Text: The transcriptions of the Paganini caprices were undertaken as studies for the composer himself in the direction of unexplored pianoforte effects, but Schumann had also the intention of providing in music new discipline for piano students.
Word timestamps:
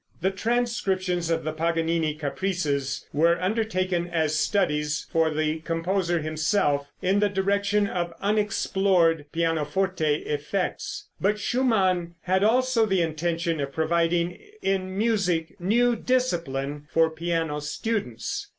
The 0.19 0.31
transcriptions 0.31 1.29
of 1.29 1.43
the 1.43 1.53
Paganini 1.53 2.15
caprices 2.15 3.07
were 3.13 3.39
undertaken 3.39 4.07
as 4.07 4.33
studies 4.35 5.05
for 5.11 5.29
the 5.29 5.59
composer 5.59 6.21
himself 6.21 6.87
in 7.03 7.19
the 7.19 7.29
direction 7.29 7.85
of 7.85 8.11
unexplored 8.19 9.27
pianoforte 9.31 10.15
effects, 10.25 11.07
but 11.21 11.37
Schumann 11.37 12.15
had 12.23 12.43
also 12.43 12.87
the 12.87 13.03
intention 13.03 13.59
of 13.61 13.73
providing 13.73 14.39
in 14.63 14.97
music 14.97 15.55
new 15.61 15.95
discipline 15.95 16.87
for 16.91 17.11
piano 17.11 17.59
students. 17.59 18.47